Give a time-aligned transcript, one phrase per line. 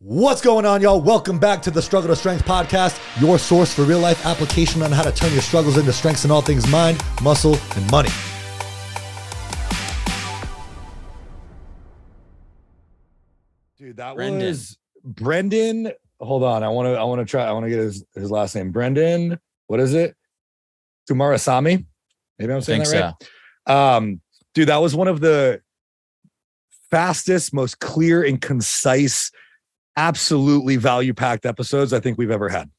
[0.00, 1.00] What's going on, y'all?
[1.00, 4.92] Welcome back to the Struggle to Strength podcast, your source for real life application on
[4.92, 8.08] how to turn your struggles into strengths in all things mind, muscle, and money.
[13.76, 14.46] Dude, that Brenden.
[14.46, 15.92] was Brenden.
[16.20, 16.92] Hold on, I want to.
[16.92, 17.44] I want to try.
[17.44, 18.72] I want to get his his last name.
[18.72, 19.36] Brenden.
[19.66, 20.14] What is it?
[21.10, 21.84] Tumarasamy.
[22.38, 23.14] Maybe I'm saying that
[23.66, 23.96] right.
[23.96, 24.20] Um,
[24.54, 25.60] dude, that was one of the
[26.88, 29.32] fastest, most clear and concise,
[29.98, 32.70] absolutely value packed episodes I think we've ever had.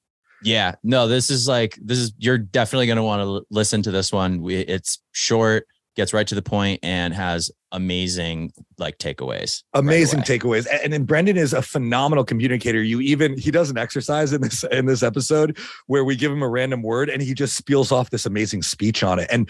[0.41, 3.91] Yeah, no, this is like this is you're definitely going to want to listen to
[3.91, 4.41] this one.
[4.41, 9.63] We, it's short, gets right to the point, and has amazing like takeaways.
[9.73, 10.25] Amazing away.
[10.25, 10.67] takeaways.
[10.83, 12.81] And then Brenden is a phenomenal communicator.
[12.81, 16.41] You even he does an exercise in this in this episode where we give him
[16.41, 19.27] a random word and he just spiels off this amazing speech on it.
[19.31, 19.49] And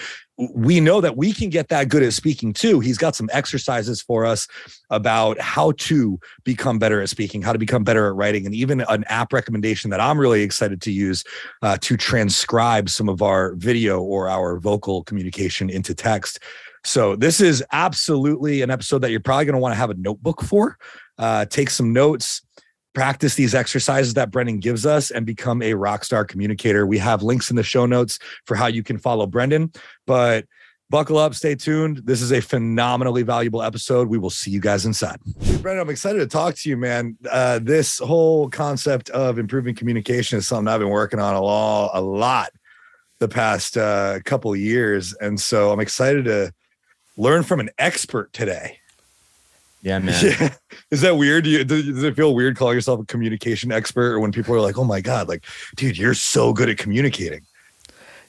[0.56, 2.80] we know that we can get that good at speaking too.
[2.80, 4.48] He's got some exercises for us
[4.90, 8.82] about how to become better at speaking, how to become better at writing, and even
[8.82, 11.24] an app recommendation that I'm really excited to use
[11.62, 16.40] uh, to transcribe some of our video or our vocal communication into text.
[16.84, 19.96] So this is absolutely an episode that you're probably going to want to have a
[19.96, 20.78] notebook for.
[21.18, 22.42] Uh, take some notes,
[22.94, 26.86] practice these exercises that Brenden gives us, and become a rock star communicator.
[26.86, 29.76] We have links in the show notes for how you can follow Brenden.
[30.08, 30.46] But
[30.90, 32.02] buckle up, stay tuned.
[32.06, 34.08] This is a phenomenally valuable episode.
[34.08, 35.20] We will see you guys inside.
[35.62, 37.18] Brenden, I'm excited to talk to you, man.
[37.30, 41.92] Uh, this whole concept of improving communication is something I've been working on a lot,
[41.94, 42.52] a lot
[43.20, 46.54] the past uh, couple years, and so I'm excited to
[47.20, 48.80] learn from an expert today.
[49.84, 50.16] Yeah, man.
[50.40, 50.56] Yeah.
[50.90, 51.44] Is that weird?
[51.44, 54.56] Do you, does does it feel weird calling yourself a communication expert or when people
[54.56, 57.42] are like, oh my God, like, dude, you're so good at communicating?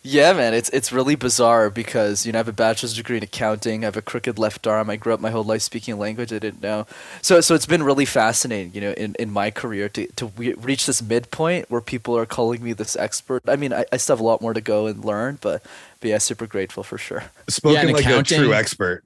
[0.03, 3.23] Yeah, man, it's it's really bizarre because you know I have a bachelor's degree in
[3.23, 3.85] accounting.
[3.85, 4.89] I have a crooked left arm.
[4.89, 6.87] I grew up my whole life speaking a language I didn't know.
[7.21, 10.55] So so it's been really fascinating, you know, in, in my career to to we-
[10.55, 13.43] reach this midpoint where people are calling me this expert.
[13.47, 15.63] I mean, I, I still have a lot more to go and learn, but
[16.01, 17.25] but yeah, super grateful for sure.
[17.49, 19.05] Spoken and like a true expert.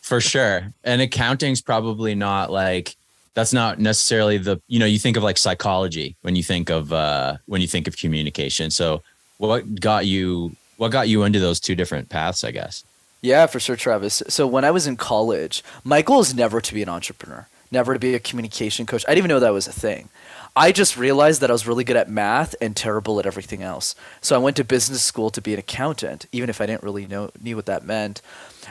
[0.00, 0.72] For sure.
[0.84, 2.96] And accounting's probably not like
[3.34, 6.94] that's not necessarily the you know, you think of like psychology when you think of
[6.94, 8.70] uh when you think of communication.
[8.70, 9.02] So
[9.40, 12.84] what got you what got you into those two different paths, I guess?
[13.22, 14.22] Yeah, for sure, Travis.
[14.28, 17.92] So when I was in college, my goal is never to be an entrepreneur, never
[17.92, 19.04] to be a communication coach.
[19.06, 20.08] I didn't even know that was a thing.
[20.56, 23.94] I just realized that I was really good at math and terrible at everything else.
[24.20, 27.06] So I went to business school to be an accountant, even if I didn't really
[27.06, 28.20] know knew what that meant.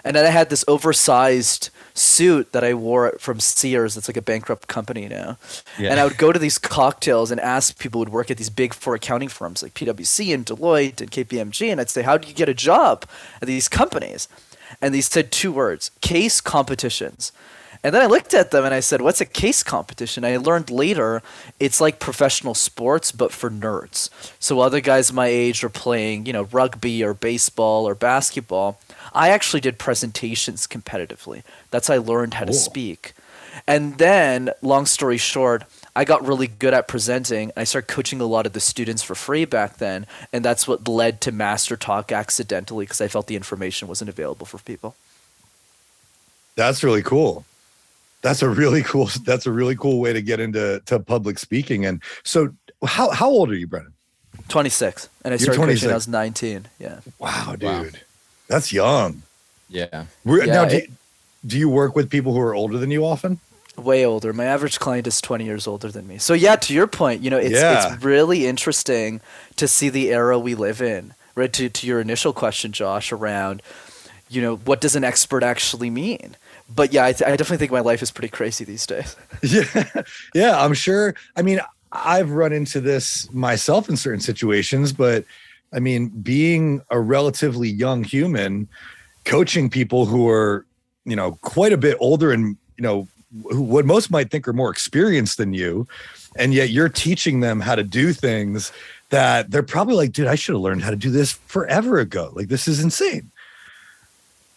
[0.03, 3.97] And then I had this oversized suit that I wore from Sears.
[3.97, 5.37] It's like a bankrupt company now.
[5.77, 5.91] Yeah.
[5.91, 8.49] And I would go to these cocktails and ask people who would work at these
[8.49, 11.71] big four accounting firms like PwC and Deloitte and KPMG.
[11.71, 13.05] And I'd say, How do you get a job
[13.41, 14.27] at these companies?
[14.81, 17.31] And they said two words case competitions.
[17.83, 20.25] And then I looked at them and I said, What's a case competition?
[20.25, 21.21] I learned later
[21.59, 24.09] it's like professional sports, but for nerds.
[24.39, 28.79] So other guys my age are playing, you know, rugby or baseball or basketball.
[29.13, 31.43] I actually did presentations competitively.
[31.71, 33.13] That's how I learned how to speak.
[33.65, 35.63] And then, long story short,
[35.95, 37.51] I got really good at presenting.
[37.57, 40.87] I started coaching a lot of the students for free back then, and that's what
[40.87, 44.95] led to Master Talk accidentally because I felt the information wasn't available for people.
[46.55, 47.45] That's really cool.
[48.21, 49.09] That's a really cool.
[49.25, 51.85] That's a really cool way to get into to public speaking.
[51.85, 52.49] And so,
[52.85, 53.93] how how old are you, Brenden?
[54.47, 55.85] 26, and I You're started coaching 26.
[55.85, 56.65] when I was 19.
[56.79, 56.99] Yeah.
[57.19, 57.85] Wow, dude, Wow.
[58.47, 59.21] that's young.
[59.69, 60.05] Yeah.
[60.25, 60.89] We're, Yeah, now, do, it-
[61.45, 63.39] do you work with people who are older than you often?
[63.77, 64.33] way older.
[64.33, 66.17] My average client is 20 years older than me.
[66.17, 67.93] So yeah, to your point, you know, it's Yeah.
[67.93, 69.21] it's really interesting
[69.55, 71.13] to see the era we live in.
[71.35, 73.61] Right to to your initial question, Josh, around
[74.29, 76.35] you know what does an expert actually mean?
[76.73, 79.15] But yeah, I, th- I definitely think my life is pretty crazy these days.
[79.41, 80.03] Yeah,
[80.35, 81.15] yeah, I'm sure.
[81.35, 85.25] I mean, I've run into this myself in certain situations, but
[85.73, 88.67] I mean, being a relatively young human,
[89.25, 90.65] coaching people who are,
[91.05, 93.07] you know, quite a bit older and, you know,
[93.49, 95.87] who what most might think are more experienced than you,
[96.35, 98.71] and yet you're teaching them how to do things
[99.09, 102.31] that they're probably like, dude, I should have learned how to do this forever ago.
[102.33, 103.31] Like, this is insane.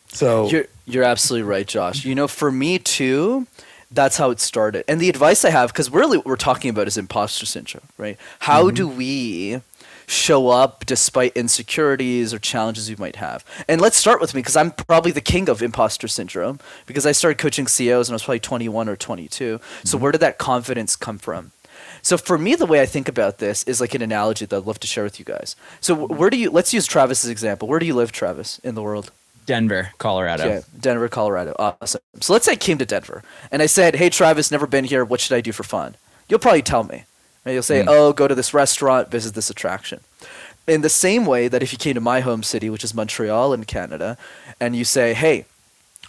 [0.09, 2.05] So, You're you're absolutely right, Josh.
[2.05, 3.47] You know, for me too,
[3.91, 4.85] that's how it started.
[4.89, 8.19] And the advice I have, because really what we're talking about is imposter syndrome, right?
[8.41, 8.75] How mm-hmm.
[8.75, 9.61] do we
[10.07, 13.45] show up despite insecurities or challenges we might have?
[13.69, 17.13] And let's start with me, because I'm probably the king of imposter syndrome, because I
[17.13, 19.61] started coaching CEOs when I was probably 21 or 22.
[19.85, 20.03] So mm-hmm.
[20.03, 21.53] where did that confidence come from?
[22.01, 24.67] So for me, the way I think about this is like an analogy that I'd
[24.67, 25.55] love to share with you guys.
[25.81, 26.17] So mm-hmm.
[26.17, 26.51] where do you?
[26.51, 27.69] Let's use Travis's example.
[27.69, 29.13] Where do you live, Travis, in the world?
[29.47, 30.45] Denver, Colorado.
[30.45, 31.55] Okay, Denver, Colorado.
[31.59, 32.01] Awesome.
[32.21, 35.05] So let's say I came to Denver and I said, "Hey, Travis, never been here.
[35.05, 35.97] What should I do for fun?"
[36.29, 37.05] You'll probably tell me.
[37.45, 37.89] And you'll say, hmm.
[37.89, 40.01] "Oh, go to this restaurant, visit this attraction."
[40.69, 43.53] In the same way that if you came to my home city, which is Montreal
[43.53, 44.17] in Canada,
[44.61, 45.47] and you say, "Hey,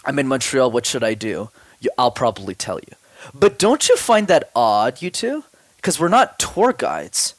[0.04, 0.70] I'm in Montreal.
[0.70, 1.50] What should I do?"
[1.80, 2.96] You, I'll probably tell you.
[3.32, 5.44] But don't you find that odd, you two?
[5.76, 7.34] Because we're not tour guides.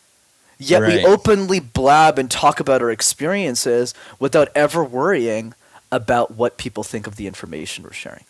[0.57, 5.53] Yet we openly blab and talk about our experiences without ever worrying
[5.91, 8.23] about what people think of the information we're sharing.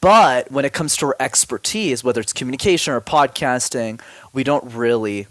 [0.00, 4.00] But when it comes to our expertise, whether it's communication or podcasting,
[4.32, 5.26] we don't really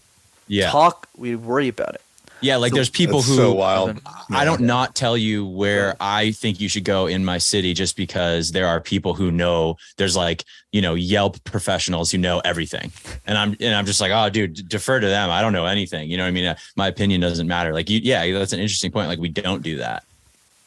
[0.47, 0.69] Yeah.
[0.69, 2.01] talk, we worry about it.
[2.41, 3.99] Yeah, like there's people who so wild.
[4.29, 7.95] I don't not tell you where I think you should go in my city just
[7.95, 12.91] because there are people who know there's like, you know, Yelp professionals who know everything.
[13.25, 15.29] And I'm and I'm just like, "Oh, dude, defer to them.
[15.31, 16.45] I don't know anything." You know what I mean?
[16.45, 17.73] Uh, My opinion doesn't matter.
[17.73, 19.07] Like you yeah, that's an interesting point.
[19.07, 20.03] Like we don't do that.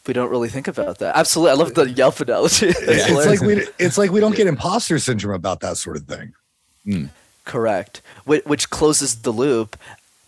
[0.08, 1.16] We don't really think about that.
[1.16, 1.50] Absolutely.
[1.50, 2.66] I love the Yelp analogy.
[2.72, 6.04] That's It's like we it's like we don't get imposter syndrome about that sort of
[6.04, 6.32] thing.
[6.84, 7.04] Hmm.
[7.44, 8.00] Correct.
[8.24, 9.76] Which, which closes the loop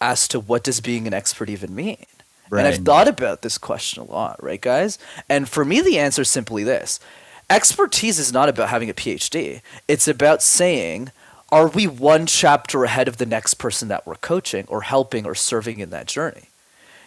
[0.01, 2.05] as to what does being an expert even mean.
[2.51, 4.99] And I've thought about this question a lot, right, guys?
[5.29, 7.01] And for me, the answer is simply this
[7.49, 11.11] expertise is not about having a PhD, it's about saying,
[11.51, 15.35] are we one chapter ahead of the next person that we're coaching or helping or
[15.35, 16.50] serving in that journey?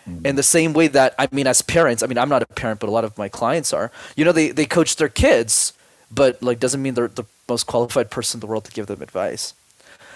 [0.08, 0.26] Mm-hmm.
[0.26, 2.80] In the same way that, I mean, as parents, I mean, I'm not a parent,
[2.80, 5.74] but a lot of my clients are, you know, they, they coach their kids,
[6.12, 9.02] but like doesn't mean they're the most qualified person in the world to give them
[9.02, 9.54] advice.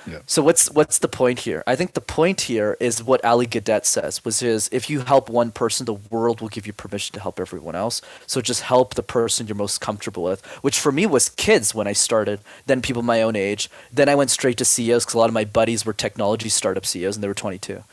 [0.10, 0.20] Yeah.
[0.26, 1.64] So what's what's the point here?
[1.68, 5.30] I think the point here is what Ali Gadet says, which is if you help
[5.30, 8.02] one person, the world will give you permission to help everyone else.
[8.26, 11.88] So just help the person you're most comfortable with, which for me was kids when
[11.88, 13.70] I started, then people my own age.
[13.92, 16.86] Then I went straight to CEOs because a lot of my buddies were technology startup
[16.86, 17.84] CEOs and they were 22.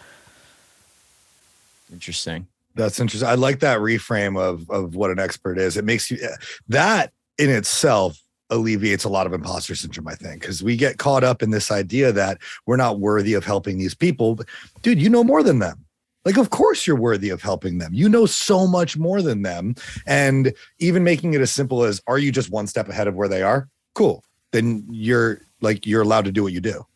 [1.92, 2.46] Interesting.
[2.74, 3.28] That's interesting.
[3.28, 5.76] I like that reframe of of what an expert is.
[5.76, 6.36] It makes you eh,
[6.68, 8.20] that in itself
[8.50, 11.70] alleviates a lot of imposter syndrome, I think, because we get caught up in this
[11.70, 14.34] idea that we're not worthy of helping these people.
[14.34, 14.46] But
[14.82, 15.84] dude, you know more than them.
[16.24, 17.92] Like, of course you're worthy of helping them.
[17.92, 19.74] You know so much more than them.
[20.06, 23.28] And even making it as simple as are you just one step ahead of where
[23.28, 23.68] they are?
[23.94, 24.24] Cool.
[24.52, 26.86] Then you're like you're allowed to do what you do.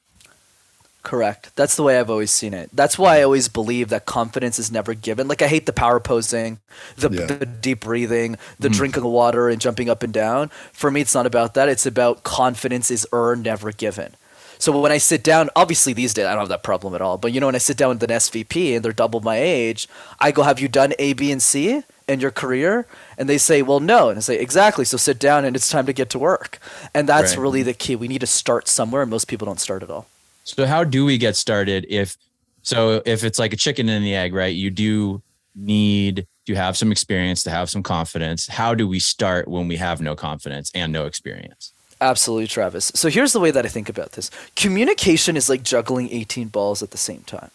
[1.08, 1.56] Correct.
[1.56, 2.68] That's the way I've always seen it.
[2.70, 5.26] That's why I always believe that confidence is never given.
[5.26, 6.58] Like I hate the power posing,
[6.98, 7.24] the, Yeah.
[7.24, 8.74] the deep breathing, the mm.
[8.74, 10.50] drinking of water and jumping up and down.
[10.70, 11.70] For me, it's not about that.
[11.70, 14.16] It's about confidence is earned, never given.
[14.58, 17.16] So when I sit down, obviously these days I don't have that problem at all.
[17.16, 19.88] But you know, when I sit down with an SVP and they're double my age,
[20.20, 22.84] I go, "Have you done A, B, and C in your career?"
[23.16, 24.84] And they say, "Well, no." And I say, "Exactly.
[24.84, 26.58] So sit down, and it's time to get to work."
[26.92, 27.40] And that's Right.
[27.44, 27.96] really the key.
[27.96, 30.04] We need to start somewhere, and most people don't start at all.
[30.48, 32.16] So how do we get started if
[32.62, 34.54] so if it's like a chicken and the egg, right?
[34.54, 35.22] You do
[35.54, 38.46] need to have some experience to have some confidence.
[38.46, 41.72] How do we start when we have no confidence and no experience?
[42.00, 42.92] Absolutely, Travis.
[42.94, 46.82] So here's the way that I think about this communication is like juggling 18 balls
[46.82, 47.50] at the same time.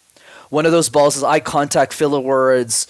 [0.50, 2.86] One of those balls is eye contact, filler words,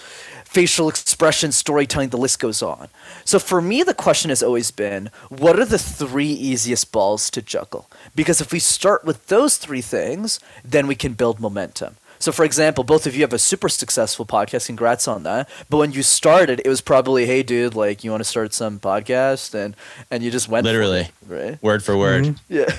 [0.53, 2.88] facial expression, storytelling, the list goes on.
[3.25, 7.41] So for me, the question has always been what are the three easiest balls to
[7.41, 7.89] juggle?
[8.15, 11.95] Because if we start with those three things, then we can build momentum.
[12.19, 14.67] So, for example, both of you have a super successful podcast.
[14.67, 15.50] Congrats on that.
[15.69, 18.79] But when you started, it was probably, "Hey, dude, like, you want to start some
[18.79, 19.75] podcast?" and
[20.09, 21.01] and you just went for Literally.
[21.01, 21.61] it, right?
[21.61, 22.23] Word for word.
[22.23, 22.53] Mm-hmm.
[22.53, 22.71] Yeah,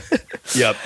[0.56, 0.76] Yep.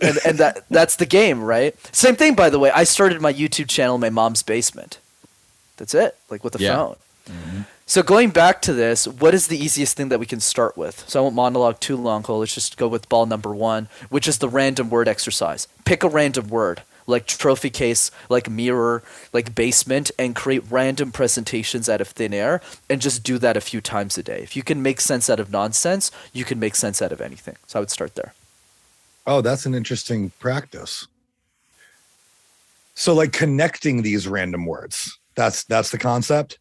[0.00, 1.74] and and that that's the game, right?
[1.92, 2.70] Same thing, by the way.
[2.70, 4.98] I started my YouTube channel in my mom's basement.
[5.76, 6.76] That's it, like with the Yeah.
[6.76, 6.96] phone.
[7.28, 7.60] Mm-hmm.
[7.86, 11.04] So going back to this, what is the easiest thing that we can start with?
[11.08, 12.38] So I won't monologue too long, Cole.
[12.38, 15.68] Let's just go with ball number one, which is the random word exercise.
[15.84, 19.02] Pick a random word, like trophy case, like mirror,
[19.34, 23.60] like basement, and create random presentations out of thin air, and just do that a
[23.60, 24.40] few times a day.
[24.42, 27.56] If you can make sense out of nonsense, you can make sense out of anything.
[27.66, 28.32] So I would start there.
[29.26, 31.06] Oh, that's an interesting practice.
[32.94, 35.18] So like connecting these random words.
[35.34, 36.58] That's that's the concept.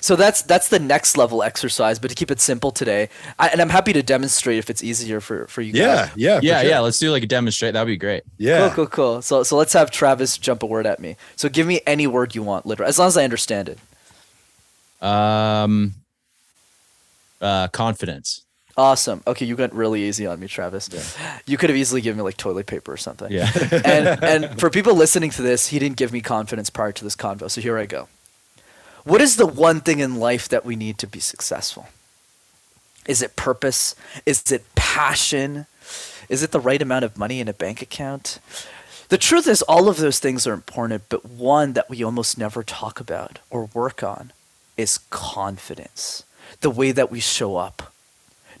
[0.00, 1.98] So that's that's the next level exercise.
[1.98, 3.08] But to keep it simple today,
[3.38, 5.80] I, and I'm happy to demonstrate if it's easier for for you guys.
[5.80, 6.40] Yeah, yeah.
[6.42, 6.70] Yeah, sure.
[6.70, 6.80] yeah.
[6.80, 7.74] Let's do like a demonstrate.
[7.74, 8.24] That'd be great.
[8.38, 8.68] Yeah.
[8.68, 9.22] Cool, cool, cool.
[9.22, 11.16] So so let's have Travis jump a word at me.
[11.36, 15.06] So give me any word you want, literally, as long as I understand it.
[15.06, 15.94] Um
[17.40, 18.43] uh confidence.
[18.76, 19.22] Awesome.
[19.26, 20.90] Okay, you went really easy on me, Travis.
[21.46, 23.30] You could have easily given me like toilet paper or something.
[23.30, 23.50] Yeah.
[23.84, 27.14] and and for people listening to this, he didn't give me confidence prior to this
[27.14, 27.48] convo.
[27.50, 28.08] So here I go.
[29.04, 31.88] What is the one thing in life that we need to be successful?
[33.06, 33.94] Is it purpose?
[34.26, 35.66] Is it passion?
[36.28, 38.38] Is it the right amount of money in a bank account?
[39.10, 42.62] The truth is, all of those things are important, but one that we almost never
[42.62, 44.32] talk about or work on
[44.76, 46.24] is confidence.
[46.62, 47.92] The way that we show up,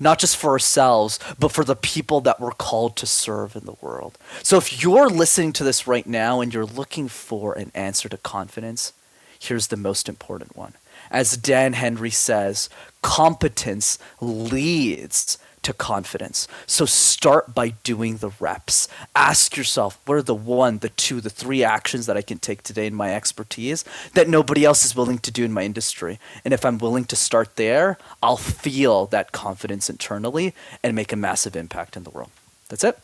[0.00, 3.76] not just for ourselves, but for the people that we're called to serve in the
[3.80, 4.18] world.
[4.42, 8.16] So if you're listening to this right now and you're looking for an answer to
[8.16, 8.92] confidence,
[9.38, 10.74] here's the most important one.
[11.10, 12.68] As Dan Henry says,
[13.02, 16.48] competence leads to confidence.
[16.66, 18.88] So start by doing the reps.
[19.14, 22.62] Ask yourself, what are the one, the two, the three actions that I can take
[22.62, 26.18] today in my expertise that nobody else is willing to do in my industry?
[26.44, 31.16] And if I'm willing to start there, I'll feel that confidence internally and make a
[31.16, 32.30] massive impact in the world.
[32.68, 32.98] That's it.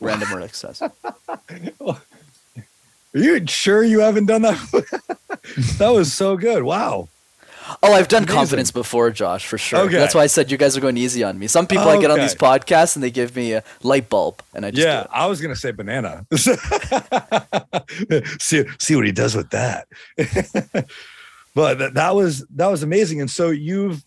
[0.00, 0.82] Random word exercise.
[3.12, 4.58] Are you sure you haven't done that?
[5.78, 6.62] that was so good.
[6.62, 7.08] Wow.
[7.82, 8.36] Oh, I've done Amazing.
[8.36, 9.80] confidence before, Josh, for sure.
[9.80, 9.96] Okay.
[9.96, 11.46] That's why I said you guys are going easy on me.
[11.46, 11.98] Some people okay.
[11.98, 14.86] I get on these podcasts and they give me a light bulb, and I just
[14.86, 15.06] yeah.
[15.10, 16.26] I was gonna say banana.
[18.40, 19.88] see, see what he does with that.
[21.54, 23.20] but that, that was that was amazing.
[23.20, 24.04] And so you've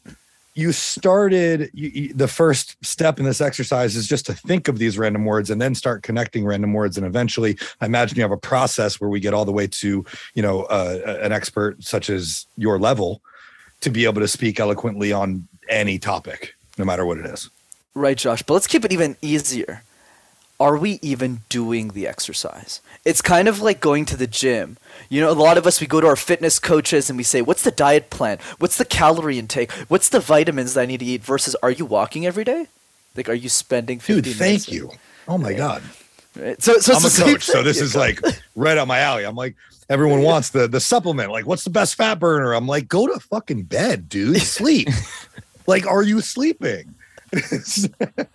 [0.55, 4.77] you started you, you, the first step in this exercise is just to think of
[4.77, 8.32] these random words and then start connecting random words and eventually i imagine you have
[8.32, 10.05] a process where we get all the way to
[10.36, 13.22] you know uh, an expert such as your level
[13.83, 17.49] to be able to speak eloquently on any topic, no matter what it is.
[17.93, 18.41] Right, Josh.
[18.43, 19.83] But let's keep it even easier.
[20.59, 22.79] Are we even doing the exercise?
[23.03, 24.77] It's kind of like going to the gym.
[25.09, 27.41] You know, a lot of us, we go to our fitness coaches and we say,
[27.41, 28.37] What's the diet plan?
[28.59, 29.71] What's the calorie intake?
[29.89, 31.23] What's the vitamins that I need to eat?
[31.23, 32.67] Versus, Are you walking every day?
[33.15, 34.91] Like, are you spending 50 Dude, thank you.
[35.27, 35.83] Oh my God.
[36.35, 36.61] Right.
[36.61, 38.19] So, so I'm a coach, so this is like
[38.55, 39.23] right up my alley.
[39.23, 39.55] I'm like,
[39.89, 41.31] everyone wants the the supplement.
[41.31, 42.53] Like, what's the best fat burner?
[42.53, 44.41] I'm like, go to fucking bed, dude.
[44.41, 44.89] Sleep.
[45.67, 46.95] like, are you sleeping?
[47.31, 48.27] that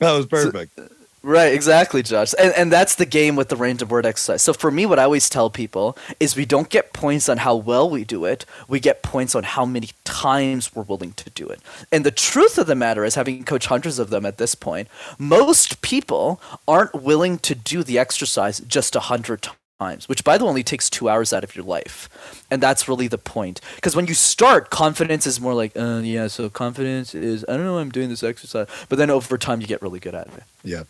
[0.00, 0.76] was perfect.
[0.76, 0.88] So,
[1.22, 2.34] right, exactly, Josh.
[2.38, 4.42] And and that's the game with the random word exercise.
[4.42, 7.56] So for me, what I always tell people is we don't get points on how
[7.56, 8.44] well we do it.
[8.68, 11.60] We get points on how many times we're willing to do it.
[11.92, 14.88] And the truth of the matter is, having coached hundreds of them at this point,
[15.18, 20.36] most people aren't willing to do the exercise just a hundred times times, which by
[20.36, 22.08] the way only takes two hours out of your life.
[22.50, 23.60] And that's really the point.
[23.76, 27.64] Because when you start, confidence is more like, uh, yeah, so confidence is, I don't
[27.64, 28.68] know, I'm doing this exercise.
[28.88, 30.42] But then over time, you get really good at it.
[30.62, 30.84] Yeah.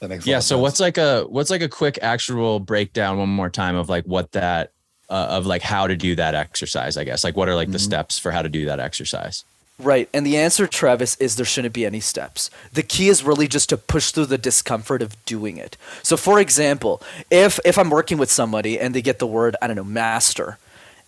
[0.00, 0.08] Yep.
[0.08, 0.38] That makes yeah.
[0.38, 0.62] So sense.
[0.62, 4.32] what's like a, what's like a quick actual breakdown one more time of like what
[4.32, 4.72] that,
[5.08, 7.24] uh, of like how to do that exercise, I guess.
[7.24, 7.72] Like what are like mm-hmm.
[7.72, 9.44] the steps for how to do that exercise?
[9.80, 10.08] Right.
[10.12, 12.50] And the answer, Travis, is there shouldn't be any steps.
[12.72, 15.76] The key is really just to push through the discomfort of doing it.
[16.02, 17.00] So for example,
[17.30, 20.58] if if I'm working with somebody and they get the word, I don't know, master,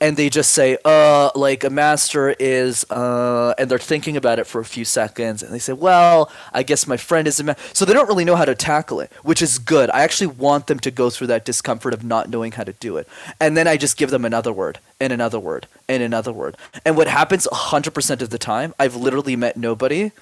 [0.00, 4.47] and they just say, uh, like a master is, uh, and they're thinking about it
[4.47, 7.62] for a few seconds, and they say, well, I guess my friend is a master.
[7.75, 9.90] So they don't really know how to tackle it, which is good.
[9.90, 12.97] I actually want them to go through that discomfort of not knowing how to do
[12.97, 13.07] it.
[13.38, 16.57] And then I just give them another word, and another word, and another word.
[16.85, 20.12] And what happens 100% of the time, I've literally met nobody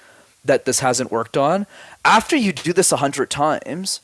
[0.43, 1.67] that this hasn't worked on.
[2.03, 4.01] After you do this 100 times,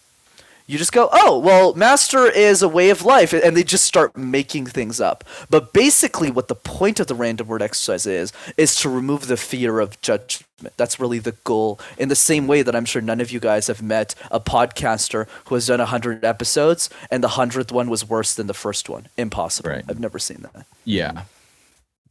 [0.68, 3.34] you just go, oh, well, master is a way of life.
[3.34, 5.24] And they just start making things up.
[5.50, 9.38] But basically, what the point of the random word exercise is, is to remove the
[9.38, 10.46] fear of judgment.
[10.78, 11.80] That's really the goal.
[11.98, 15.28] In the same way that I'm sure none of you guys have met a podcaster
[15.46, 19.08] who has done 100 episodes and the 100th one was worse than the first one.
[19.18, 19.70] Impossible.
[19.70, 19.84] Right.
[19.88, 20.66] I've never seen that.
[20.86, 21.12] Yeah.
[21.14, 21.22] yeah.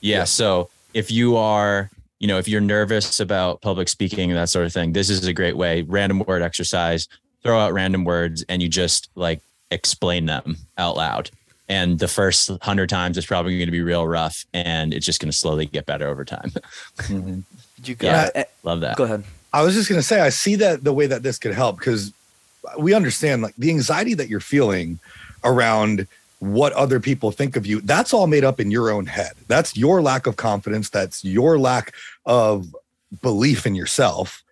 [0.01, 0.25] Yeah.
[0.25, 4.65] So if you are you know, if you're nervous about public speaking and that sort
[4.65, 5.83] of thing, this is a great way.
[5.83, 7.07] Random word exercise
[7.45, 11.31] throw out random words and you just like explain them out loud.
[11.69, 15.19] And the first hundred times it's probably going to be real rough, and it's just
[15.19, 16.51] going to slowly get better over time.
[16.99, 17.41] mm-hmm.
[17.83, 18.97] You got yeah, love that.
[18.97, 19.25] Go ahead.
[19.53, 21.79] I was just going to say, I see that the way that this could help
[21.79, 22.13] because
[22.79, 24.99] we understand like the anxiety that you're feeling
[25.43, 26.07] around
[26.41, 27.81] what other people think of you.
[27.81, 29.33] That's all made up in your own head.
[29.49, 30.91] That's your lack of confidence.
[30.91, 31.95] That's your lack
[32.27, 32.75] of
[33.23, 34.44] belief in yourself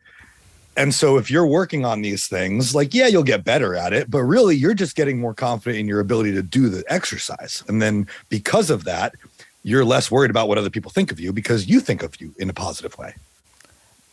[0.76, 4.10] and so if you're working on these things, like, yeah, you'll get better at it,
[4.10, 7.62] but really you're just getting more confident in your ability to do the exercise.
[7.68, 9.14] And then because of that,
[9.64, 12.34] you're less worried about what other people think of you because you think of you
[12.38, 13.14] in a positive way.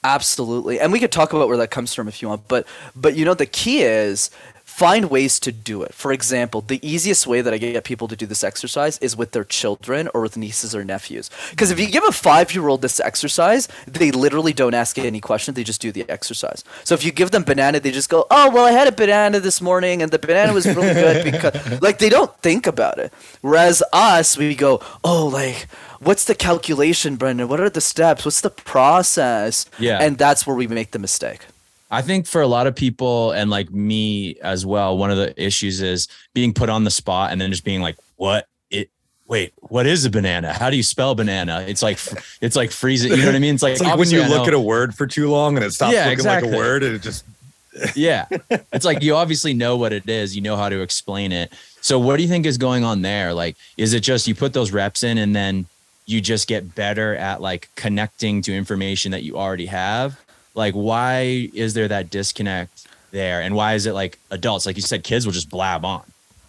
[0.04, 0.80] Absolutely.
[0.80, 3.26] And we could talk about where that comes from if you want, but but you
[3.26, 4.32] know the key is
[4.70, 5.94] find ways to do it.
[5.94, 9.32] For example, the easiest way that I get people to do this exercise is with
[9.32, 11.30] their children or with nieces or nephews.
[11.50, 15.20] Because if you give a five year old this exercise, they literally don't ask any
[15.20, 16.64] questions, they just do the exercise.
[16.86, 19.40] So if you give them banana, they just go, oh, well, I had a banana
[19.42, 23.12] this morning and the banana was really good because, like, they don't think about it.
[23.42, 25.68] Whereas us, we go, oh, like,
[26.00, 27.50] what's the calculation, Brenden?
[27.50, 28.24] What are the steps?
[28.24, 29.66] What's the process?
[29.80, 30.00] Yeah.
[30.00, 31.42] And that's where we make the mistake.
[31.92, 35.34] I think for a lot of people and like me as well, one of the
[35.44, 38.90] issues is being put on the spot and then just being like, what it
[39.28, 40.54] wait, what is a banana?
[40.54, 41.66] How do you spell banana?
[41.68, 42.00] It's like
[42.42, 43.12] it's like freezing.
[43.12, 43.56] You know what I mean?
[43.56, 45.72] It's like, It's like when you look at a word for too long and it
[45.74, 46.50] stops Yeah, looking exactly.
[46.50, 47.26] like a word and it just
[47.96, 48.26] yeah
[48.74, 52.00] it's like you obviously know what it is you know how to explain it so
[52.00, 54.72] what do you think is going on there like is it just you put those
[54.72, 55.66] reps in and then
[56.08, 60.20] you just get better at like connecting to information that you already have
[60.60, 63.42] like why is there that disconnect there?
[63.42, 66.04] And why is it like adults like you said kids will just blab on.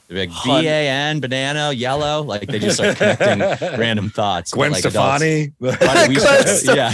[0.09, 2.23] They're like b-a-n banana yellow.
[2.23, 3.38] Like they just start connecting
[3.79, 4.52] random thoughts.
[4.52, 5.52] Gwen But, like, adults- Stefani.
[5.61, 6.93] Why do we- Gwen yeah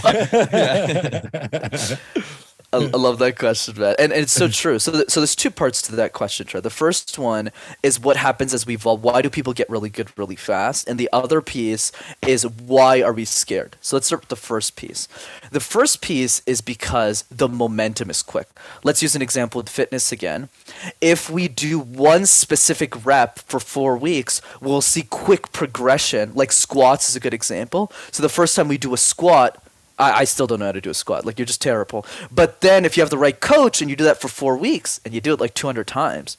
[2.72, 4.78] I, I love that question, man, and, and it's so true.
[4.78, 6.60] So, th- so there's two parts to that question, Trey.
[6.60, 7.50] The first one
[7.82, 9.02] is what happens as we evolve.
[9.02, 10.88] Why do people get really good really fast?
[10.88, 11.92] And the other piece
[12.26, 13.76] is why are we scared?
[13.80, 15.08] So let's start with the first piece.
[15.50, 18.48] The first piece is because the momentum is quick.
[18.84, 20.48] Let's use an example with fitness again.
[21.00, 26.32] If we do one specific rep for four weeks, we'll see quick progression.
[26.34, 27.92] Like squats is a good example.
[28.10, 29.62] So the first time we do a squat,
[29.98, 31.24] I, I still don't know how to do a squat.
[31.24, 32.06] Like you're just terrible.
[32.30, 35.00] But then if you have the right coach and you do that for four weeks
[35.04, 36.36] and you do it like 200 times,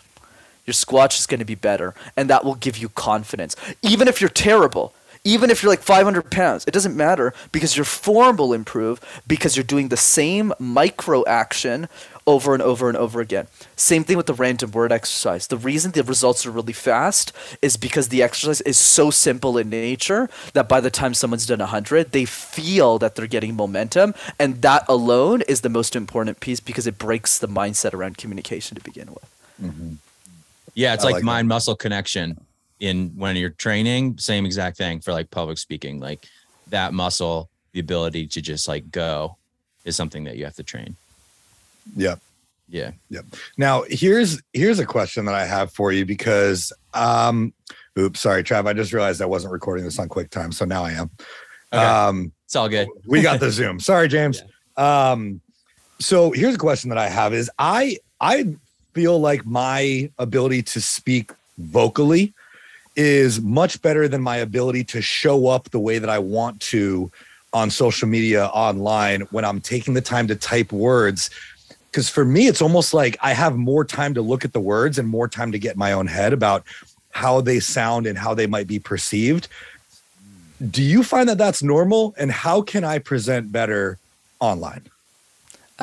[0.65, 3.55] your squat is going to be better, and that will give you confidence.
[3.81, 4.93] Even if you're terrible,
[5.27, 9.57] even if you're like 500 pounds, it doesn't matter because your form will improve because
[9.57, 11.89] you're doing the same micro action
[12.25, 13.48] over and over and over again.
[13.75, 15.48] Same thing with the random word exercise.
[15.48, 19.69] The reason the results are really fast is because the exercise is so simple in
[19.69, 24.15] nature that by the time someone's done 100, they feel that they're getting momentum.
[24.39, 28.75] And that alone is the most important piece because it breaks the mindset around communication
[28.75, 29.29] to begin with.
[29.62, 29.93] Mm-hmm.
[30.74, 32.39] Yeah, it's I like, like mind muscle connection
[32.79, 36.00] in when you're training, same exact thing for like public speaking.
[36.00, 36.27] Like
[36.67, 39.38] that muscle, the ability to just like go
[39.86, 40.96] is something that you have to train.
[41.96, 42.19] Yep.
[42.69, 42.91] Yeah.
[43.10, 43.25] Yep.
[43.57, 47.53] Now here's here's a question that I have for you because um
[47.98, 48.67] oops, sorry, Trav.
[48.67, 51.10] I just realized I wasn't recording this on QuickTime, so now I am.
[51.74, 51.84] Okay.
[51.84, 52.88] Um it's all good.
[53.05, 53.79] we got the Zoom.
[53.79, 54.41] Sorry, James.
[54.77, 55.41] Um,
[56.00, 58.55] so here's a question that I have: Is I I
[58.93, 62.34] feel like my ability to speak vocally
[62.98, 67.12] is much better than my ability to show up the way that I want to
[67.53, 71.29] on social media online when I'm taking the time to type words.
[71.92, 74.98] Because for me, it's almost like I have more time to look at the words
[75.00, 76.64] and more time to get my own head about
[77.12, 79.48] how they sound and how they might be perceived.
[80.70, 82.16] Do you find that that's normal?
[82.18, 84.00] And how can I present better
[84.40, 84.90] online?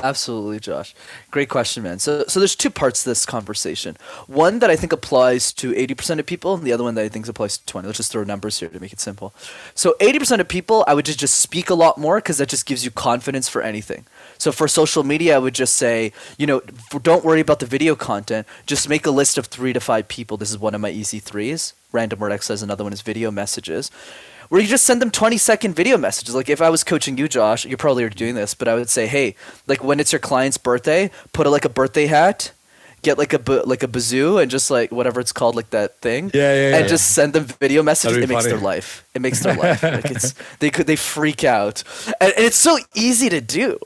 [0.03, 0.93] Absolutely, Josh.
[1.31, 2.01] Great question, man.
[2.01, 3.97] So, so there's two parts to this conversation.
[4.27, 7.09] One that I think applies to 80% of people, and the other one that I
[7.09, 7.87] think applies to 20.
[7.87, 9.35] Let's just throw numbers here to make it simple.
[9.75, 12.67] So, 80% of people, I would just, just speak a lot more because that just
[12.67, 14.05] gives you confidence for anything.
[14.37, 16.61] So, for social media, I would just say, you know,
[17.03, 18.49] don't worry about the video content.
[18.67, 20.37] Just make a list of three to five people.
[20.37, 21.73] This is one of my easy threes.
[21.93, 22.63] Random word exercise.
[22.63, 23.93] Another one is video messages
[24.49, 26.35] where you just send them 20 second video messages.
[26.35, 28.89] Like if I was coaching you, Josh, you're probably already doing this, but I would
[28.89, 32.53] say, hey, like when it's your client's birthday, put a, like a birthday hat,
[33.03, 36.31] get like a like a bazoo, and just like whatever it's called, like that thing.
[36.35, 38.17] Yeah, yeah, And just send them video messages.
[38.17, 39.07] It be makes their life.
[39.15, 39.83] It makes their life.
[39.83, 41.85] Like it's they could they freak out,
[42.21, 43.79] and, and it's so easy to do.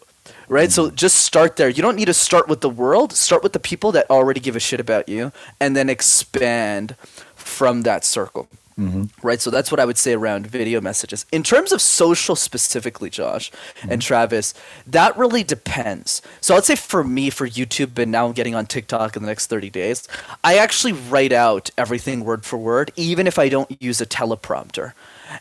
[0.50, 1.68] Right, so just start there.
[1.68, 3.12] You don't need to start with the world.
[3.12, 6.96] Start with the people that already give a shit about you, and then expand
[7.34, 9.26] from that circle Mm-hmm.
[9.26, 9.40] right?
[9.40, 11.26] So that's what I would say around video messages.
[11.32, 13.50] In terms of social specifically, Josh
[13.82, 13.98] and mm-hmm.
[13.98, 14.54] Travis,
[14.86, 16.22] that really depends.
[16.40, 19.28] So I'd say for me, for YouTube, and now I'm getting on TikTok in the
[19.28, 20.06] next 30 days,
[20.44, 24.92] I actually write out everything word for word, even if I don't use a teleprompter.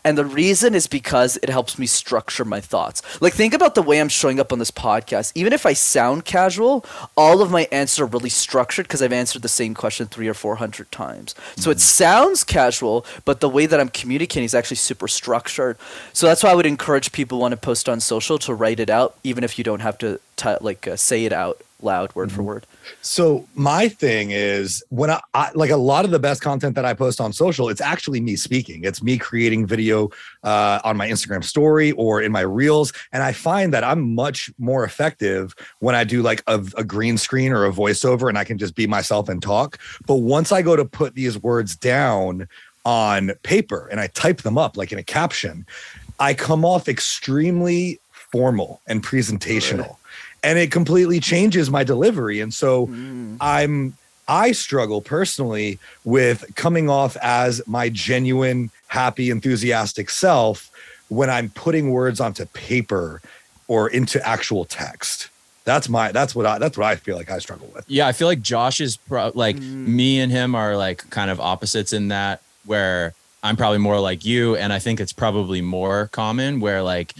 [0.04, 3.02] And the reason is because it helps me structure my thoughts.
[3.20, 5.32] Like, think about the way I'm showing up on this podcast.
[5.34, 6.84] Even if I sound casual,
[7.16, 10.34] all of my answers are really structured because I've answered the same question three or
[10.34, 11.34] four hundred times.
[11.56, 15.76] So it sounds casual, but the way that I'm communicating is actually super structured.
[16.12, 18.80] So that's why I would encourage people who want to post on social to write
[18.80, 22.14] it out, even if you don't have to t- like uh, say it out loud,
[22.14, 22.66] word for word.
[23.02, 26.84] So my thing is when I, I like a lot of the best content that
[26.84, 28.84] I post on social, it's actually me speaking.
[28.84, 30.10] It's me creating video
[30.42, 34.50] uh, on my Instagram story or in my reels, and I find that I'm much
[34.58, 38.44] more effective when I do like a, a green screen or a voiceover, and I
[38.44, 39.78] can just be myself and talk.
[40.06, 42.48] But once I go to put these words down
[42.84, 45.66] on paper and I type them up like in a caption,
[46.18, 49.96] I come off extremely formal and presentational.
[50.42, 52.40] And it completely changes my delivery.
[52.40, 53.36] And so mm.
[53.40, 53.94] I'm
[54.28, 60.70] I struggle personally with coming off as my genuine, happy, enthusiastic self
[61.08, 63.22] when I'm putting words onto paper
[63.68, 65.30] or into actual text.
[65.64, 67.84] That's my that's what I that's what I feel like I struggle with.
[67.88, 69.86] Yeah, I feel like Josh is pro- like mm.
[69.86, 74.24] me and him are like kind of opposites in that where I'm probably more like
[74.24, 77.14] you, and I think it's probably more common where like,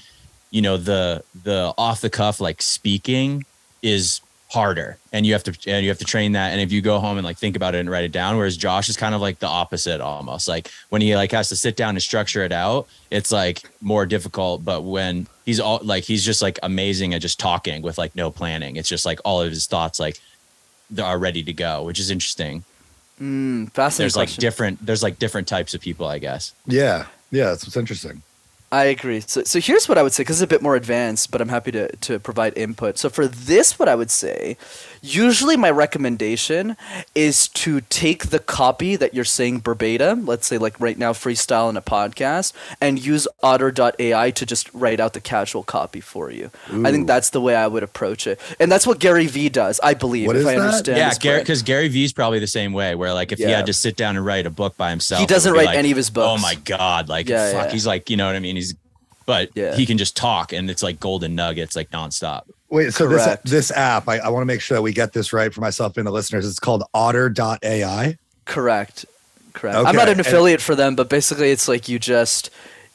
[0.51, 3.45] you know, the the off the cuff like speaking
[3.83, 6.81] is harder and you have to and you have to train that and if you
[6.81, 9.15] go home and like think about it and write it down whereas josh is kind
[9.15, 12.43] of like the opposite almost like when he like has to sit down and structure
[12.43, 17.13] it out it's like more difficult but when he's all like he's just like amazing
[17.13, 20.19] at just talking with like no planning it's just like all of his thoughts like
[20.91, 22.65] they are ready to go which is interesting
[23.21, 24.05] Mm, fascinating.
[24.05, 27.77] there's like different there's like different types of people i guess Yeah, yeah, that's what's
[27.77, 28.23] interesting.
[28.71, 29.21] I agree.
[29.21, 31.49] So, so here's what I would say because it's a bit more advanced, but I'm
[31.49, 32.99] happy to, to provide input.
[32.99, 34.59] So for this, what I would say,
[35.03, 36.77] usually my recommendation
[37.15, 41.69] is to take the copy that you're saying verbatim, let's say like right now freestyle
[41.71, 46.51] in a podcast, and use Otter.ai to just write out the casual copy for you.
[46.85, 49.81] I think that's the way I would approach it, and that's what Gary Vee does,
[49.83, 50.27] I believe.
[50.27, 50.61] What if is I that?
[50.61, 50.99] understand.
[50.99, 53.73] yeah gary because gary vee's probably the same way where like if he had to
[53.73, 56.09] sit down and write a book by himself He doesn't write like, any of his
[56.11, 56.39] oh books.
[56.39, 57.73] oh my god like Yeah, fuck yeah.
[57.73, 58.75] he's like you know what i mean he's
[59.27, 59.75] but Yeah.
[59.75, 63.45] he can just talk and it's like golden nuggets like nonstop Wait, so this Correct.
[63.47, 65.97] this app, I, I want to make sure that we get this right for myself
[65.97, 66.47] and the listeners.
[66.47, 68.19] It's called Otter.ai.
[68.45, 69.07] Correct.
[69.55, 69.77] Correct.
[69.77, 72.51] I'm not Okay, an and- affiliate for them, but basically it's like you just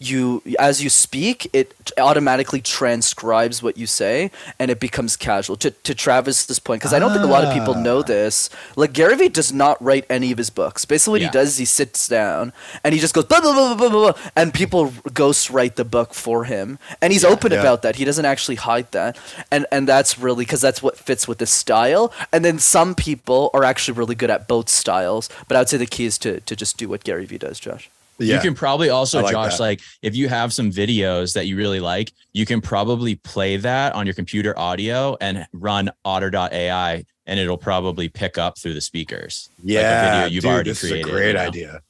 [0.10, 5.56] you as you speak, it automatically transcribes what you say and it becomes casual.
[5.58, 8.04] To to Travis's point, because I don't think a lot of people know Ah.
[8.04, 8.50] this.
[8.76, 10.86] Like Gary Vee does not write any of his books.
[10.86, 11.28] Basically, what Yeah.
[11.28, 14.12] he does is he sits down and he just goes blah blah blah blah blah,
[14.12, 17.60] blah and people ghost write the book for him, and he's open Yeah.
[17.62, 17.96] about that.
[17.98, 19.18] He doesn't actually hide that,
[19.52, 22.12] and and that's really because that's what fits with his style.
[22.32, 25.78] And then some people are actually really good at both styles, but I would say
[25.78, 27.90] the key is to to just do what Gary Vee does, Josh.
[28.20, 28.36] Yeah.
[28.36, 29.64] You can probably also, like Josh, that.
[29.64, 33.94] like if you have some videos that you really like, you can probably play that
[33.94, 39.50] on your computer audio and run otter.ai and it'll probably pick up through the speakers.
[39.64, 41.00] yeah, like a video you've dude, already this created.
[41.02, 41.40] is a great you know?
[41.40, 41.82] idea.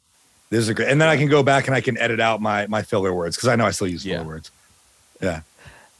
[0.49, 2.41] This is a great, and then I can go back and I can edit out
[2.41, 4.23] my my filler words because I know I still use filler Yeah.
[4.23, 4.51] words.
[5.21, 5.41] Yeah.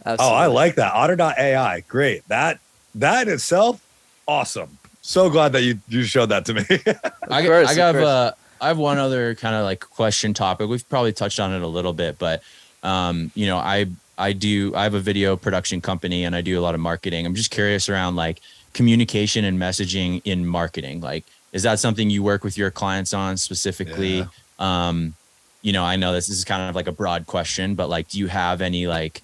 [0.06, 0.36] Absolutely.
[0.36, 0.94] Oh, I like that.
[0.94, 1.80] Otter.ai.
[1.88, 2.28] Great.
[2.28, 2.60] That
[2.96, 3.82] that in itself,
[4.28, 4.78] awesome.
[5.02, 6.64] So glad that you you showed that to me.
[7.30, 8.32] I, course, I got uh,
[8.64, 10.70] I have one other kind of like question topic.
[10.70, 12.42] We've probably touched on it a little bit, but
[12.82, 16.58] um, you know, I I do I have a video production company and I do
[16.58, 17.26] a lot of marketing.
[17.26, 18.40] I'm just curious around like
[18.74, 21.02] communication and messaging in marketing.
[21.02, 24.22] Like, is that something you work with your clients on specifically?
[24.60, 25.14] Um,
[25.62, 28.08] you know, I know this, this is kind of like a broad question, but like,
[28.10, 29.22] do you have any like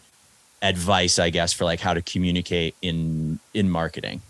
[0.62, 4.22] advice, I guess, for like how to communicate in in marketing?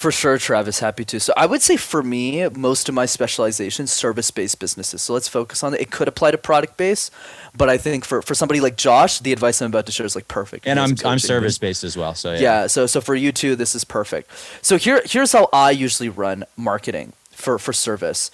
[0.00, 1.20] For sure, Travis, happy to.
[1.20, 5.02] So I would say for me, most of my specialization service-based businesses.
[5.02, 5.80] So let's focus on it.
[5.82, 7.12] It could apply to product-based,
[7.54, 10.14] but I think for, for somebody like Josh, the advice I'm about to share is
[10.14, 10.66] like perfect.
[10.66, 12.14] And I'm I'm service based as well.
[12.14, 12.40] So yeah.
[12.40, 12.66] yeah.
[12.66, 14.30] so so for you too this is perfect
[14.62, 18.30] so here here's how i usually run marketing for for service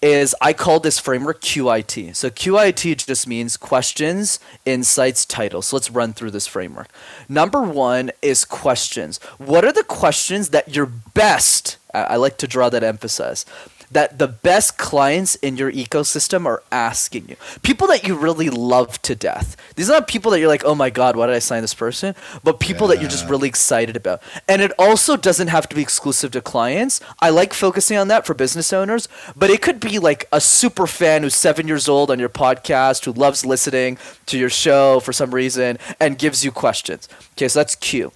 [0.00, 5.66] is i call this framework qit so qit just means questions insights titles.
[5.66, 6.88] So let's run through this framework.
[7.28, 9.18] Number one is questions.
[9.38, 13.44] What are the questions that you're best i, like to draw that emphasis
[13.90, 17.36] that the best clients in your ecosystem are asking you.
[17.62, 19.56] People that you really love to death.
[19.76, 21.74] These are not people that you're like, oh my God, why did I sign this
[21.74, 22.14] person?
[22.44, 24.22] But people that you're just really excited about.
[24.48, 27.00] And it also doesn't have to be exclusive to clients.
[27.20, 30.86] I like focusing on that for business owners, but it could be like a super
[30.86, 35.12] fan who's seven years old on your podcast, who loves listening to your show for
[35.12, 37.08] some reason and gives you questions.
[37.32, 38.12] Okay, so that's Q.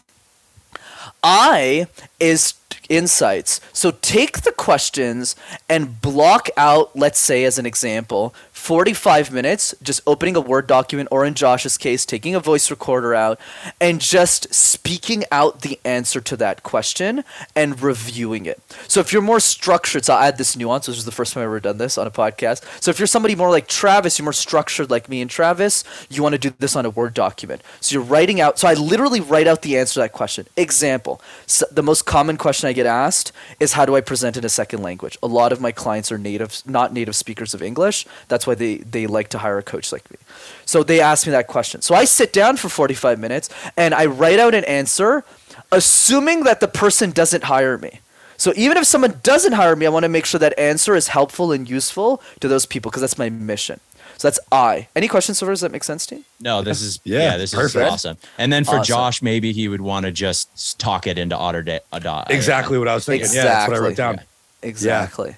[1.23, 1.87] I
[2.19, 2.55] is
[2.89, 3.61] insights.
[3.73, 5.37] So take the questions
[5.69, 11.09] and block out, let's say, as an example, 45 minutes, just opening a Word document,
[11.11, 13.41] or in Josh's case, taking a voice recorder out
[13.81, 17.25] and just speaking out the answer to that question
[17.57, 18.63] and reviewing it.
[18.87, 20.87] So if you're more structured, so I'll add this nuance.
[20.87, 22.63] This is the first time I've ever done this on a podcast.
[22.81, 26.23] So if you're somebody more like Travis, you're more structured like me and Travis, you
[26.23, 27.63] want to do this on a Word document.
[27.81, 30.47] So you're writing out, so I literally write out the answer to that question.
[30.57, 34.45] Example, so the most common question I get asked is how do I present in
[34.45, 35.19] a second language?
[35.21, 38.07] A lot of my clients are native, not native speakers of English.
[38.29, 40.17] That's why they, they like to hire a coach like me.
[40.65, 41.83] So they ask me that question.
[41.83, 45.25] So I sit down for 45 minutes and I write out an answer,
[45.71, 48.01] assuming that the person doesn't hire me.
[48.37, 51.09] So even if someone doesn't hire me, I want to make sure that answer is
[51.09, 53.79] helpful and useful to those people because that's my mission.
[54.19, 54.89] So that's I.
[54.95, 55.53] Any questions so far?
[55.53, 56.25] Does that make sense to you?
[56.41, 57.85] No, this is Yeah, yeah, this perfect.
[57.87, 58.17] is awesome.
[58.39, 58.85] And then for Awesome.
[58.85, 62.31] Josh, maybe he would want to just talk it into Otter da- a dot.
[62.31, 63.29] exactly what I was thinking.
[63.33, 64.17] Yeah, that's what I wrote Exactly.
[64.19, 64.27] down.
[64.63, 65.29] Exactly.
[65.31, 65.37] Yeah.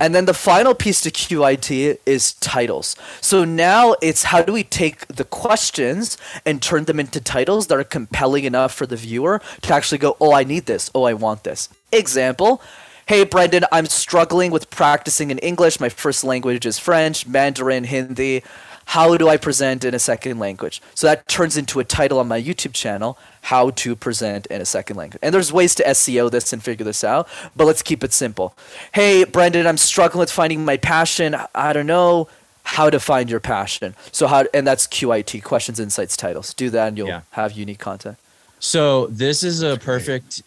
[0.00, 2.96] And then the final piece to QIT is titles.
[3.20, 7.78] So now it's how do we take the questions and turn them into titles that
[7.78, 10.90] are compelling enough for the viewer to actually go, oh, I need this.
[10.94, 11.68] Oh, I want this.
[11.92, 12.60] Example
[13.08, 15.78] Hey, Brenden, I'm struggling with practicing in English.
[15.78, 18.42] My first language is French, Mandarin, Hindi.
[18.86, 20.80] How do I present in a second language?
[20.94, 24.64] So that turns into a title on my YouTube channel How to Present in a
[24.64, 25.18] Second Language.
[25.22, 28.56] And there's ways to SEO this and figure this out, but let's keep it simple.
[28.92, 31.36] Hey, Brenden, I'm struggling with finding my passion.
[31.54, 32.28] I don't know
[32.62, 33.94] how to find your passion.
[34.12, 36.54] So how and that's QIT questions, insights, titles.
[36.54, 37.20] Do that and you'll Yeah.
[37.30, 38.16] have unique content.
[38.60, 40.42] So this is a perfect.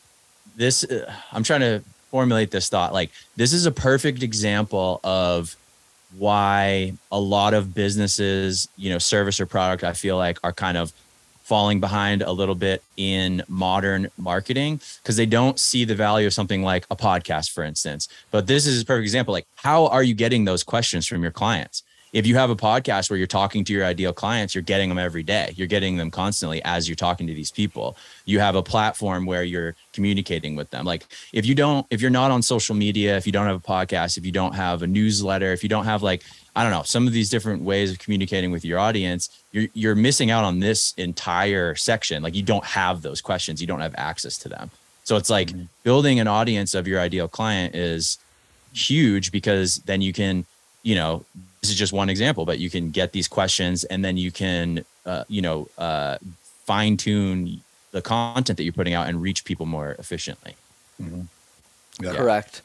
[0.56, 2.94] This uh, I'm trying to formulate this thought.
[2.94, 5.56] Like this is a perfect example of
[6.18, 10.78] why a lot of businesses, you know, service or product, I feel like are kind
[10.78, 10.92] of
[11.44, 16.34] falling behind a little bit in modern marketing because they don't see the value of
[16.34, 18.08] something like a podcast, for instance.
[18.30, 19.34] But this is a perfect example.
[19.34, 21.82] Like, how are you getting those questions from your clients?
[22.12, 24.98] If you have a podcast where you're talking to your ideal clients, you're getting them
[24.98, 25.54] every day.
[25.56, 27.98] You're getting them constantly as you're talking to these people.
[28.26, 30.86] You have a platform where you're communicating with them.
[30.86, 33.60] Like if you don't, if you're not on social media, if you don't have a
[33.60, 36.24] podcast, if you don't have a newsletter, if you don't have like,
[36.56, 39.96] I don't know, some of these different ways of communicating with your audience, you're you're
[39.96, 42.24] missing out on this entire section.
[42.24, 44.72] Like you don't have those questions, you don't have access to them.
[45.04, 45.64] So it's like mm-hmm.
[45.84, 48.20] building an audience of your ideal client is
[48.74, 50.46] huge because then you can,
[50.84, 51.24] you know,
[51.62, 54.86] this is just one example, but you can get these questions and then you can,
[55.06, 56.18] uh, you know, uh,
[56.66, 57.62] fine tune
[57.92, 60.56] the content that you're putting out and reach people more efficiently.
[62.02, 62.14] Yeah.
[62.14, 62.62] Correct.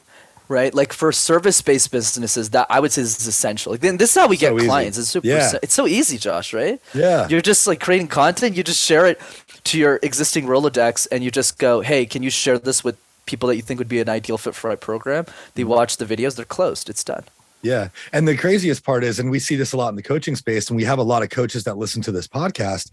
[0.47, 3.71] Right, like for service-based businesses, that I would say is essential.
[3.71, 4.67] Like, then this is how we get So easy.
[4.67, 4.97] clients.
[4.99, 5.25] It's super.
[5.27, 5.47] Yeah.
[5.47, 6.53] si- It's so easy, Josh.
[6.53, 6.79] Right?
[6.93, 7.27] Yeah.
[7.27, 8.55] You're just like creating content.
[8.55, 9.19] You just share it
[9.63, 13.49] to your existing Rolodex, and you just go, "Hey, can you share this with people
[13.49, 15.25] that you think would be an ideal fit for my program?"
[15.55, 15.71] They Mm-hmm.
[15.71, 16.35] watch the videos.
[16.35, 16.91] They're closed.
[16.91, 17.23] It's done.
[17.65, 17.89] Yeah.
[18.13, 20.69] And the craziest part is, and we see this a lot in the coaching space,
[20.69, 22.91] and we have a lot of coaches that listen to this podcast,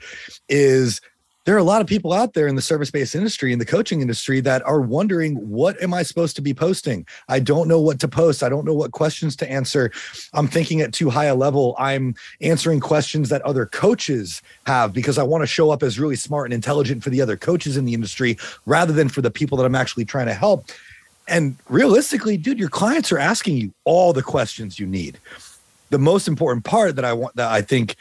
[0.49, 1.03] is
[1.45, 3.67] there are a lot of people out there in the service based industry, in the
[3.67, 7.07] coaching industry, that are wondering, what am I supposed to be posting?
[7.29, 8.43] I don't know what to post.
[8.43, 9.91] I don't know what questions to answer.
[10.33, 11.75] I'm thinking at too high a level.
[11.79, 16.17] I'm answering questions that other coaches have because I want to show up as really
[16.17, 19.59] smart and intelligent for the other coaches in the industry rather than for the people
[19.59, 20.71] that I'm actually trying to help.
[21.29, 25.19] And realistically, dude, your clients are asking you all the questions you need.
[25.91, 27.97] The most important part that I want that I think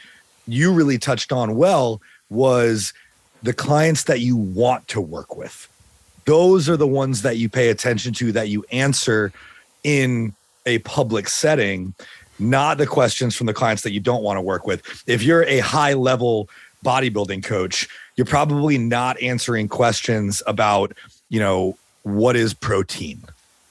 [0.46, 2.92] you really touched on well was
[3.42, 5.68] the clients that you want to work with.
[6.24, 9.32] Those are the ones that you pay attention to that you answer
[9.84, 10.34] in
[10.66, 11.94] a public setting,
[12.38, 15.02] not the questions from the clients that you don't want to work with.
[15.06, 16.48] If you're a high level
[16.84, 20.92] bodybuilding coach, you're probably not answering questions about,
[21.28, 23.22] you know, what is protein?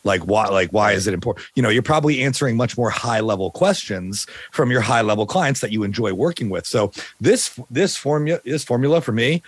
[0.03, 1.45] Like why like why is it important?
[1.55, 5.61] You know, you're probably answering much more high level questions from your high level clients
[5.61, 6.65] that you enjoy working with.
[6.65, 9.43] So this this formula this formula for me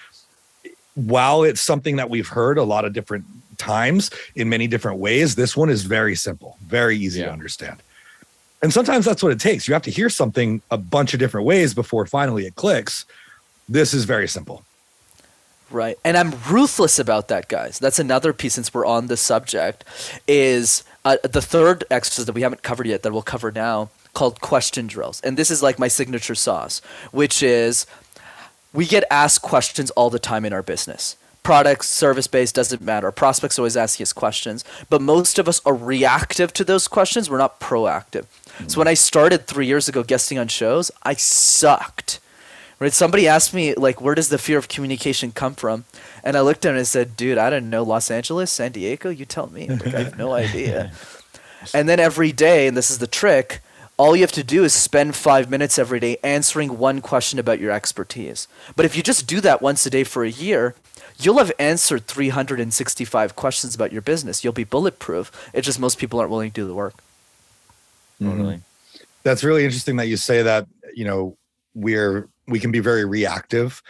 [0.96, 3.26] while it's something that we've heard a lot of different
[3.58, 7.82] times in many different ways, this one is very simple, very easy to understand.
[8.62, 9.68] And sometimes that's what it takes.
[9.68, 13.06] You have to hear something a bunch of different ways before finally it clicks.
[13.68, 14.64] This is very simple.
[15.74, 15.98] Right.
[16.04, 17.80] And I'm ruthless about that, guys.
[17.80, 19.84] That's another piece since we're on the subject
[20.28, 24.40] is uh, the third exercise that we haven't covered yet that we'll cover now called
[24.40, 25.20] question drills.
[25.22, 26.80] And this is like my signature sauce,
[27.12, 27.88] which is
[28.72, 31.18] we get asked questions all the time in our business.
[31.42, 33.12] Products, service based, doesn't matter.
[33.12, 37.32] Prospects always ask us questions, but most of us are reactive to those questions.
[37.32, 38.28] We're not proactive.
[38.68, 42.20] So when I started three years ago guesting on shows, I sucked.
[42.84, 42.92] Right?
[42.92, 45.86] Somebody asked me like, where does the fear of communication come from?
[46.22, 47.82] And I looked at him and I said, dude, I don't know.
[47.82, 49.70] Los Angeles, San Diego, you tell me.
[49.70, 50.92] Like, I have no idea.
[51.74, 53.62] And then every day, and this is the trick,
[53.96, 57.62] all you have to do is spend five minutes every day answering one question about
[57.62, 58.50] your expertise.
[58.76, 60.76] But if you just do that once a day for a year,
[61.18, 64.44] you'll have answered 365 questions about your business.
[64.44, 65.32] You'll be bulletproof.
[65.54, 66.96] It's just most people aren't willing to do the work.
[68.22, 68.60] Totally.
[69.24, 71.38] That's really interesting that you say that, you know,
[71.74, 73.82] we're we can be very reactive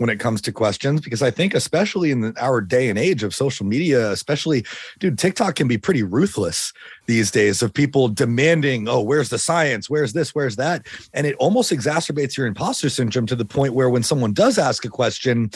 [0.00, 3.34] when it comes to questions because I think especially in our day and age of
[3.34, 4.64] social media, especially
[4.98, 6.72] dude, TikTok can be pretty ruthless
[7.04, 9.90] these days of people demanding, "Oh, where's the science?
[9.90, 10.34] Where's this?
[10.34, 14.32] Where's that?" And it almost exacerbates your imposter syndrome to the point where when someone
[14.32, 15.50] does ask a question,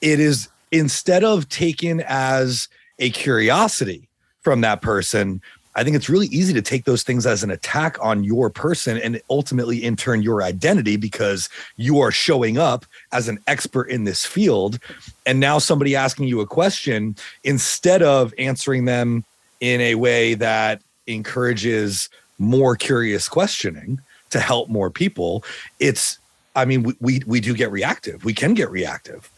[0.00, 4.08] it is instead of taken as a curiosity
[4.40, 5.42] from that person,
[5.74, 8.98] I think it's really easy to take those things as an attack on your person
[8.98, 14.04] and ultimately, in turn, your identity because you are showing up as an expert in
[14.04, 14.78] this field.
[15.24, 19.24] And now somebody asking you a question, instead of answering them
[19.60, 25.42] in a way that encourages more curious questioning to help more people,
[25.80, 26.18] it's,
[26.54, 28.24] I mean, we, we, we do get reactive.
[28.24, 29.30] We can get reactive.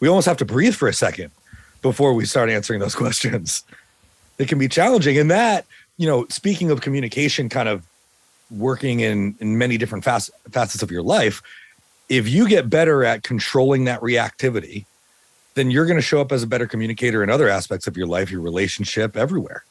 [0.00, 1.30] We almost have to breathe for a second
[1.80, 3.62] before we start answering those questions.
[4.40, 5.18] That can be challenging.
[5.18, 5.66] And that,
[5.98, 7.84] you know, speaking of communication, kind of
[8.50, 11.42] working in in many different facets facets of your life,
[12.08, 14.86] if you get better at controlling that reactivity,
[15.56, 18.06] then you're going to show up as a better communicator in other aspects of your
[18.06, 19.62] life, your relationship, everywhere.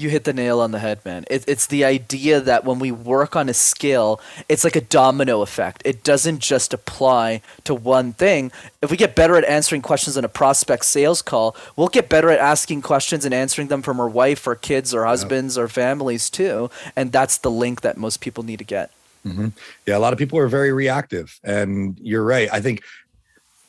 [0.00, 1.24] You hit the nail on the head, man.
[1.30, 5.42] It, it's the idea that when we work on a skill, it's like a domino
[5.42, 5.82] effect.
[5.84, 8.50] It doesn't just apply to one thing.
[8.80, 12.30] If we get better at answering questions in a prospect sales call, we'll get better
[12.30, 15.62] at asking questions and answering them from our wife, our kids, our husbands, yep.
[15.62, 16.70] our families too.
[16.96, 18.90] And that's the link that most people need to get.
[19.26, 19.48] Mm-hmm.
[19.86, 22.48] Yeah, a lot of people are very reactive, and you're right.
[22.50, 22.82] I think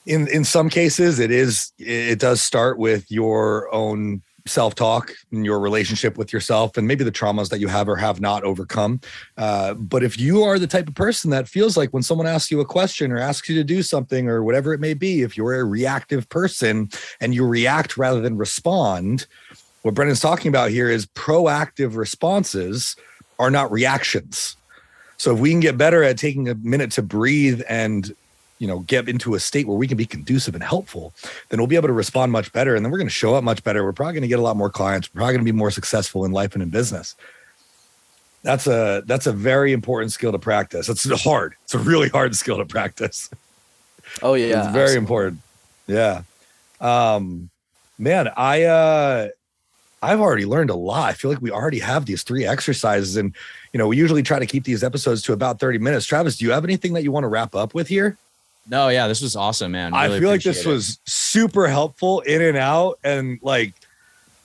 [0.05, 5.45] in in some cases it is it does start with your own self talk and
[5.45, 8.99] your relationship with yourself and maybe the traumas that you have or have not overcome.
[9.37, 12.51] Uh, but if you are the type of person that feels like when someone asks
[12.51, 15.37] you a question or asks you to do something or whatever it may be, if
[15.37, 19.27] you're a reactive person and you react rather than respond,
[19.83, 22.95] what Brenden's talking about here is proactive responses
[23.39, 24.55] are not reactions.
[25.17, 28.15] So if we can get better at taking a minute to breathe and
[28.61, 31.13] you know get into a state where we can be conducive and helpful
[31.49, 33.43] then we'll be able to respond much better and then we're going to show up
[33.43, 33.83] much better.
[33.83, 35.11] We're probably going to get a lot more clients.
[35.13, 37.15] We're probably going to be more successful in life and in business.
[38.43, 40.89] That's a that's a very important skill to practice.
[40.89, 41.55] It's hard.
[41.63, 43.29] It's a really hard skill to practice.
[44.21, 44.45] Oh yeah.
[44.45, 44.97] It's very absolutely.
[44.97, 45.41] important.
[45.87, 46.21] Yeah.
[46.79, 47.49] Um
[47.97, 49.29] man i uh
[50.03, 51.09] I've already learned a lot.
[51.09, 53.35] I feel like we already have these three exercises, and
[53.71, 56.07] you know, we usually try to keep these episodes to about 30 minutes.
[56.07, 58.17] Travis, do you have anything that you want to wrap up with here?
[58.69, 59.93] No, yeah, this was awesome, man.
[59.93, 60.69] Really I feel like this it.
[60.69, 63.73] was super helpful in and out, and like,